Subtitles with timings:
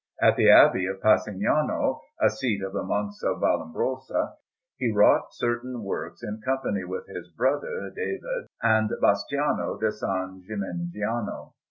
[0.19, 4.33] At the Abbey of Passignano, a seat of the Monks of Vallombrosa,
[4.77, 11.53] he wrought certain works in company with his brother David and Bastiano da San Gimignano.